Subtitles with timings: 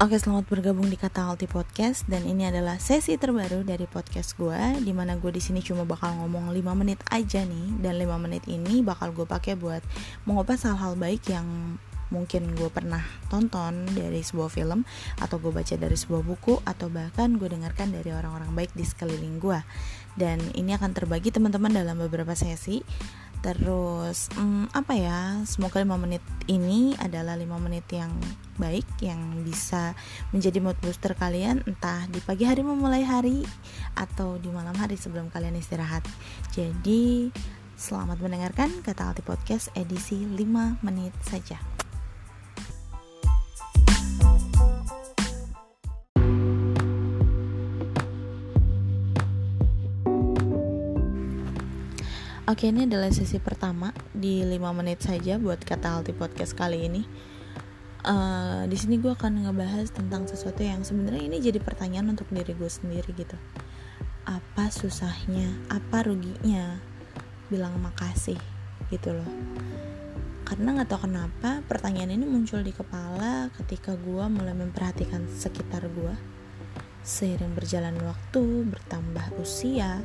[0.00, 4.80] Oke, selamat bergabung di Kata Alti Podcast dan ini adalah sesi terbaru dari podcast gue
[4.80, 8.40] di mana gue di sini cuma bakal ngomong 5 menit aja nih dan 5 menit
[8.48, 9.84] ini bakal gue pakai buat
[10.24, 11.76] mengupas hal-hal baik yang
[12.08, 14.88] mungkin gue pernah tonton dari sebuah film
[15.20, 19.36] atau gue baca dari sebuah buku atau bahkan gue dengarkan dari orang-orang baik di sekeliling
[19.36, 19.60] gue
[20.16, 22.80] dan ini akan terbagi teman-teman dalam beberapa sesi
[23.40, 28.12] terus hmm, apa ya semoga 5 menit ini adalah 5 menit yang
[28.60, 29.96] baik yang bisa
[30.36, 33.40] menjadi mood booster kalian entah di pagi hari memulai hari
[33.96, 36.04] atau di malam hari sebelum kalian istirahat.
[36.52, 37.32] Jadi
[37.80, 41.79] selamat mendengarkan kata Alti Podcast edisi 5 menit saja
[52.50, 57.06] Oke ini adalah sesi pertama di 5 menit saja buat kata Alti Podcast kali ini.
[58.02, 62.50] Uh, di sini gue akan ngebahas tentang sesuatu yang sebenarnya ini jadi pertanyaan untuk diri
[62.58, 63.38] gue sendiri gitu.
[64.26, 65.46] Apa susahnya?
[65.70, 66.82] Apa ruginya?
[67.54, 68.42] Bilang makasih
[68.90, 69.30] gitu loh.
[70.42, 76.14] Karena nggak tahu kenapa pertanyaan ini muncul di kepala ketika gue mulai memperhatikan sekitar gue.
[77.06, 80.02] Seiring berjalan waktu, bertambah usia,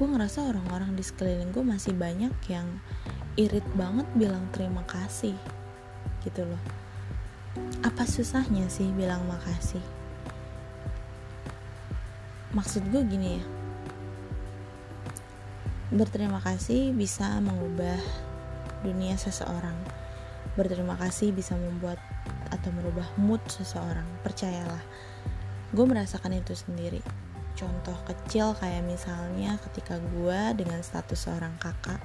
[0.00, 2.64] gue ngerasa orang-orang di sekeliling gue masih banyak yang
[3.36, 5.36] irit banget bilang terima kasih
[6.24, 6.62] gitu loh.
[7.84, 9.84] Apa susahnya sih bilang makasih?
[12.56, 13.44] Maksud gue gini ya.
[15.92, 18.00] Berterima kasih bisa mengubah
[18.80, 19.76] dunia seseorang.
[20.56, 22.00] Berterima kasih bisa membuat
[22.48, 24.08] atau merubah mood seseorang.
[24.24, 24.80] Percayalah
[25.76, 27.04] gue merasakan itu sendiri
[27.58, 32.00] contoh kecil kayak misalnya ketika gue dengan status seorang kakak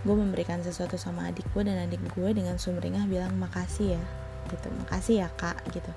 [0.00, 4.04] gue memberikan sesuatu sama adik gue dan adik gue dengan sumringah bilang makasih ya
[4.48, 4.68] gitu.
[4.84, 5.92] Makasih ya kak gitu.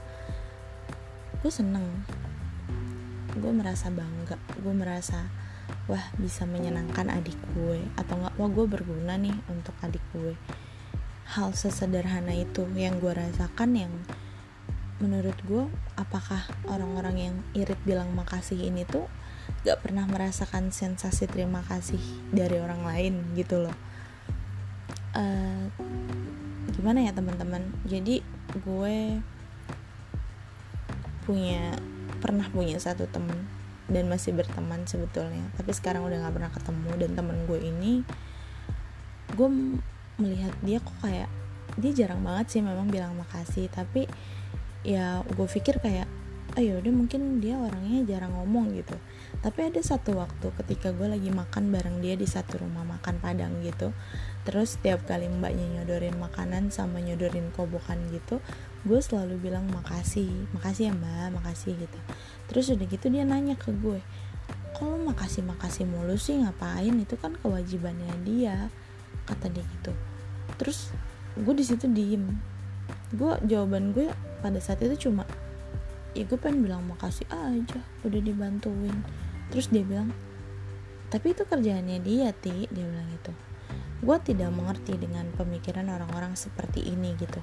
[1.39, 1.87] Gue seneng.
[3.39, 4.35] Gue merasa bangga.
[4.59, 5.31] Gue merasa
[5.87, 7.79] wah bisa menyenangkan adik gue.
[7.95, 10.35] Atau enggak wah gue berguna nih untuk adik gue.
[11.33, 13.93] Hal sesederhana itu yang gue rasakan yang
[15.03, 15.67] menurut gue
[15.99, 19.11] apakah orang-orang yang irit bilang makasih ini tuh
[19.67, 21.99] gak pernah merasakan sensasi terima kasih
[22.31, 23.75] dari orang lain gitu loh?
[25.11, 25.67] Uh,
[26.71, 27.67] gimana ya teman-teman?
[27.83, 28.23] Jadi
[28.63, 28.95] gue
[31.27, 31.75] punya
[32.23, 33.43] pernah punya satu temen
[33.91, 35.43] dan masih berteman sebetulnya.
[35.59, 37.93] Tapi sekarang udah gak pernah ketemu dan temen gue ini
[39.35, 39.49] gue
[40.15, 41.27] melihat dia kok kayak
[41.75, 43.67] dia jarang banget sih memang bilang makasih.
[43.67, 44.07] Tapi
[44.83, 46.07] ya gue pikir kayak
[46.53, 48.93] oh udah mungkin dia orangnya jarang ngomong gitu.
[49.41, 53.57] Tapi ada satu waktu ketika gue lagi makan bareng dia di satu rumah makan padang
[53.65, 53.89] gitu
[54.43, 58.43] terus setiap kali mbaknya nyodorin makanan sama nyodorin kobokan gitu
[58.83, 61.99] gue selalu bilang makasih makasih ya mbak makasih gitu.
[62.51, 64.03] Terus udah gitu dia nanya ke gue
[64.73, 66.41] kalau makasih makasih mulu sih?
[66.43, 66.91] Ngapain?
[66.99, 68.67] Itu kan kewajibannya dia
[69.23, 69.95] kata dia gitu.
[70.59, 70.91] Terus
[71.39, 72.52] gue di situ diem
[73.13, 74.09] gue jawaban gue
[74.41, 75.23] pada saat itu cuma
[76.17, 79.05] ya gue pengen bilang makasih aja udah dibantuin.
[79.53, 80.09] Terus dia bilang
[81.13, 83.33] tapi itu kerjaannya dia ti dia bilang gitu.
[84.03, 87.39] Gue tidak mengerti dengan pemikiran orang-orang seperti ini gitu.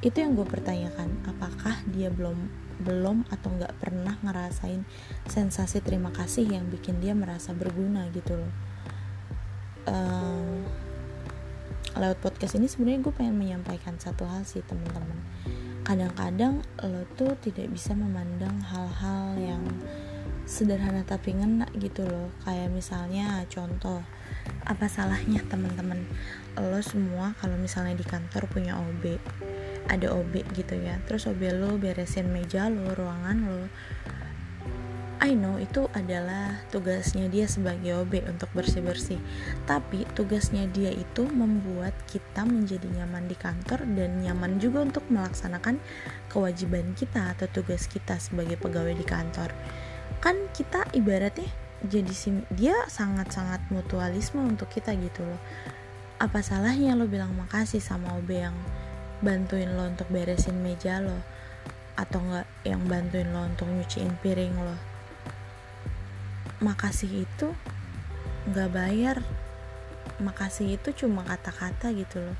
[0.00, 4.88] Itu yang gue pertanyakan apakah dia belum belum atau nggak pernah ngerasain
[5.28, 8.52] sensasi terima kasih yang bikin dia merasa berguna gitu loh?
[9.90, 10.64] Um,
[11.98, 15.18] lewat podcast ini sebenarnya gue pengen menyampaikan satu hal sih teman-teman.
[15.82, 19.64] Kadang-kadang lo tuh tidak bisa memandang hal-hal yang
[20.46, 22.30] sederhana tapi ngena gitu loh.
[22.46, 24.02] Kayak misalnya contoh
[24.66, 26.06] apa salahnya teman-teman?
[26.58, 29.18] Lo semua kalau misalnya di kantor punya OB
[29.90, 30.98] ada OB gitu ya.
[31.10, 33.66] Terus OB lo beresin meja lo ruangan lo
[35.20, 39.20] I know itu adalah tugasnya dia sebagai OB untuk bersih-bersih.
[39.68, 45.76] Tapi tugasnya dia itu membuat kita menjadi nyaman di kantor dan nyaman juga untuk melaksanakan
[46.32, 49.52] kewajiban kita atau tugas kita sebagai pegawai di kantor.
[50.24, 51.52] Kan kita ibaratnya
[51.84, 55.40] jadi sim dia sangat-sangat mutualisme untuk kita gitu loh.
[56.16, 58.56] Apa salahnya lo bilang makasih sama OB yang
[59.20, 61.20] bantuin lo untuk beresin meja lo?
[62.00, 64.89] Atau enggak yang bantuin lo untuk nyuciin piring lo
[66.60, 67.48] makasih itu
[68.52, 69.18] nggak bayar.
[70.20, 72.36] Makasih itu cuma kata-kata gitu loh.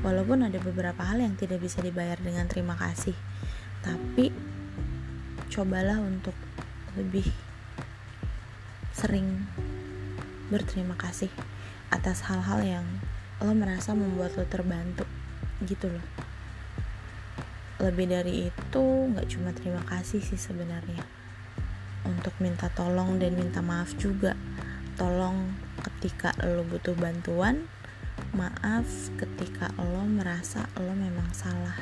[0.00, 3.12] Walaupun ada beberapa hal yang tidak bisa dibayar dengan terima kasih.
[3.84, 4.32] Tapi
[5.52, 6.34] cobalah untuk
[6.96, 7.28] lebih
[8.96, 9.44] sering
[10.48, 11.28] berterima kasih
[11.92, 12.86] atas hal-hal yang
[13.44, 15.04] lo merasa membuat lo terbantu
[15.68, 16.06] gitu loh.
[17.84, 21.21] Lebih dari itu nggak cuma terima kasih sih sebenarnya
[22.22, 24.38] untuk minta tolong dan minta maaf juga.
[24.94, 27.66] Tolong ketika lo butuh bantuan
[28.30, 28.86] maaf
[29.18, 31.74] ketika lo merasa lo memang salah.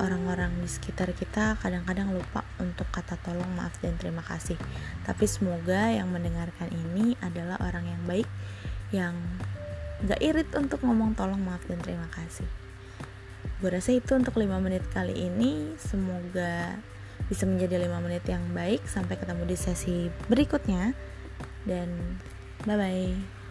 [0.00, 4.56] Orang-orang di sekitar kita kadang-kadang lupa untuk kata tolong maaf dan terima kasih.
[5.04, 8.28] Tapi semoga yang mendengarkan ini adalah orang yang baik
[8.88, 9.12] yang
[10.08, 12.48] gak irit untuk ngomong tolong maaf dan terima kasih.
[13.60, 15.76] Gue rasa itu untuk 5 menit kali ini.
[15.76, 16.80] Semoga
[17.28, 18.84] bisa menjadi 5 menit yang baik.
[18.86, 20.92] Sampai ketemu di sesi berikutnya.
[21.64, 22.20] Dan
[22.64, 23.43] bye bye